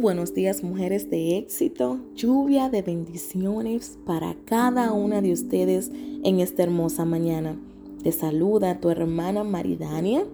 [0.00, 6.62] buenos días mujeres de éxito, lluvia de bendiciones para cada una de ustedes en esta
[6.62, 7.60] hermosa mañana.
[8.02, 10.24] Te saluda tu hermana Maridania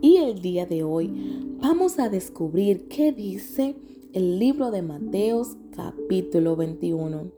[0.00, 1.12] y el día de hoy
[1.60, 3.76] vamos a descubrir qué dice
[4.12, 7.30] el libro de Mateos capítulo 21.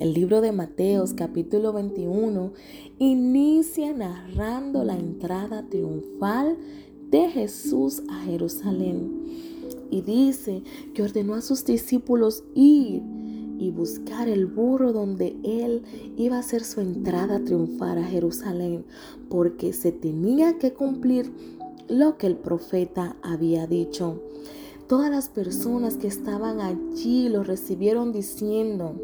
[0.00, 2.52] El libro de Mateos capítulo 21
[2.98, 6.56] inicia narrando la entrada triunfal
[7.10, 9.53] de Jesús a Jerusalén
[9.94, 13.00] y dice que ordenó a sus discípulos ir
[13.58, 15.84] y buscar el burro donde él
[16.16, 18.84] iba a hacer su entrada triunfal a Jerusalén,
[19.28, 21.32] porque se tenía que cumplir
[21.88, 24.20] lo que el profeta había dicho.
[24.88, 29.00] Todas las personas que estaban allí lo recibieron diciendo,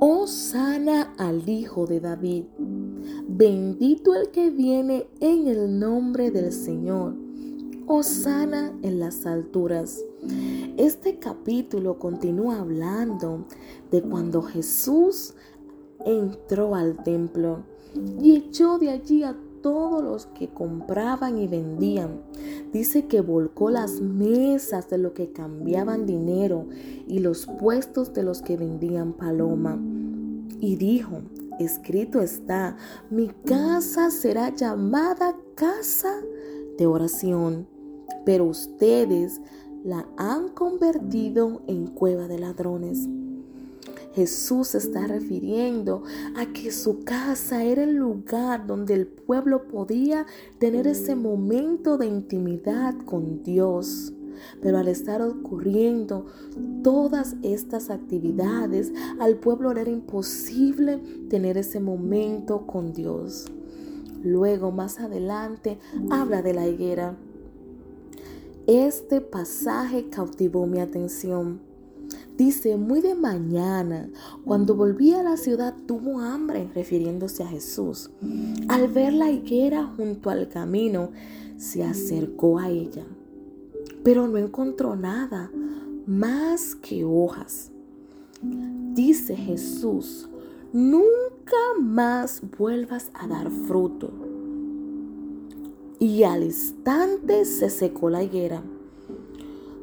[0.00, 2.44] Oh sana al Hijo de David,
[3.26, 7.29] bendito el que viene en el nombre del Señor
[8.02, 10.00] sana en las alturas.
[10.76, 13.46] Este capítulo continúa hablando
[13.90, 15.34] de cuando Jesús
[16.06, 17.64] entró al templo
[18.22, 22.22] y echó de allí a todos los que compraban y vendían.
[22.72, 26.66] Dice que volcó las mesas de los que cambiaban dinero
[27.08, 29.78] y los puestos de los que vendían paloma.
[30.60, 31.22] Y dijo,
[31.58, 32.76] escrito está,
[33.10, 36.14] mi casa será llamada casa
[36.78, 37.79] de oración
[38.24, 39.40] pero ustedes
[39.84, 43.08] la han convertido en cueva de ladrones.
[44.14, 46.02] Jesús está refiriendo
[46.36, 50.26] a que su casa era el lugar donde el pueblo podía
[50.58, 54.12] tener ese momento de intimidad con Dios.
[54.60, 56.26] Pero al estar ocurriendo
[56.82, 63.46] todas estas actividades, al pueblo era imposible tener ese momento con Dios.
[64.22, 65.78] Luego, más adelante,
[66.10, 67.16] habla de la higuera.
[68.70, 71.58] Este pasaje cautivó mi atención.
[72.36, 74.08] Dice, muy de mañana,
[74.44, 78.12] cuando volví a la ciudad, tuvo hambre, refiriéndose a Jesús.
[78.68, 81.10] Al ver la higuera junto al camino,
[81.56, 83.04] se acercó a ella,
[84.04, 85.50] pero no encontró nada
[86.06, 87.72] más que hojas.
[88.94, 90.28] Dice Jesús,
[90.72, 94.12] nunca más vuelvas a dar fruto
[96.00, 98.62] y al instante se secó la higuera.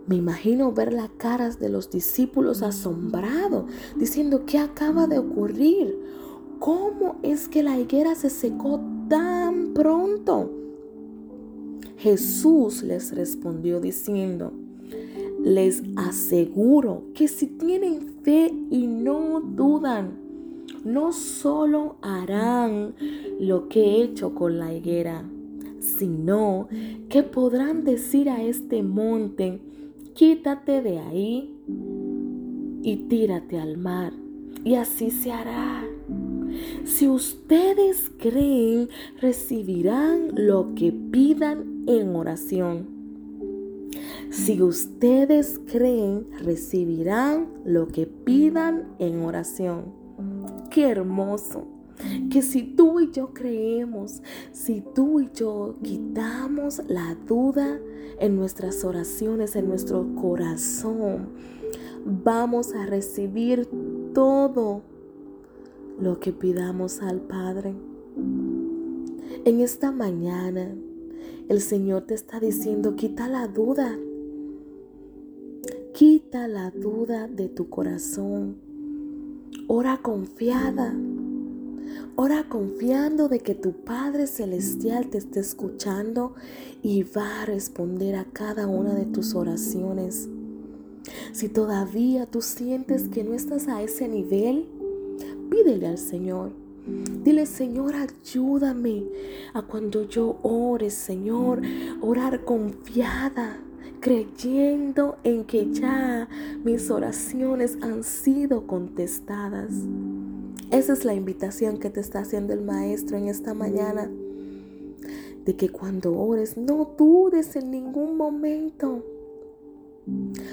[0.07, 5.95] Me imagino ver las caras de los discípulos asombrados, diciendo, ¿qué acaba de ocurrir?
[6.59, 10.51] ¿Cómo es que la higuera se secó tan pronto?
[11.97, 14.53] Jesús les respondió diciendo,
[15.43, 20.17] les aseguro que si tienen fe y no dudan,
[20.83, 22.95] no solo harán
[23.39, 25.23] lo que he hecho con la higuera,
[25.87, 26.67] sino
[27.09, 29.61] que podrán decir a este monte,
[30.13, 31.55] quítate de ahí
[32.83, 34.13] y tírate al mar,
[34.63, 35.83] y así se hará.
[36.85, 38.89] Si ustedes creen,
[39.19, 42.87] recibirán lo que pidan en oración.
[44.29, 49.93] Si ustedes creen, recibirán lo que pidan en oración.
[50.69, 51.76] Qué hermoso
[52.29, 54.21] que si tú y yo creemos,
[54.51, 57.79] si tú y yo quitamos la duda
[58.19, 61.29] en nuestras oraciones, en nuestro corazón,
[62.05, 63.67] vamos a recibir
[64.13, 64.81] todo
[65.99, 67.73] lo que pidamos al Padre.
[69.45, 70.75] En esta mañana,
[71.49, 73.97] el Señor te está diciendo, quita la duda.
[75.93, 78.57] Quita la duda de tu corazón.
[79.67, 80.93] Ora confiada.
[82.15, 86.35] Ora confiando de que tu Padre Celestial te esté escuchando
[86.81, 90.29] y va a responder a cada una de tus oraciones.
[91.31, 94.67] Si todavía tú sientes que no estás a ese nivel,
[95.49, 96.51] pídele al Señor.
[97.23, 99.03] Dile, Señor, ayúdame
[99.53, 101.61] a cuando yo ore, Señor,
[101.99, 103.57] orar confiada,
[103.99, 106.29] creyendo en que ya
[106.63, 109.71] mis oraciones han sido contestadas.
[110.77, 114.11] Esa es la invitación que te está haciendo el Maestro en esta mañana.
[115.43, 119.03] De que cuando ores no dudes en ningún momento,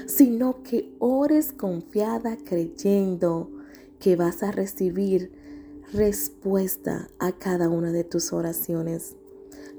[0.07, 3.51] sino que ores confiada creyendo
[3.99, 5.31] que vas a recibir
[5.93, 9.15] respuesta a cada una de tus oraciones.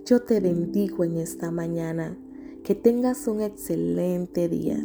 [0.05, 2.17] Yo te bendigo en esta mañana.
[2.63, 4.79] Que tengas un excelente día.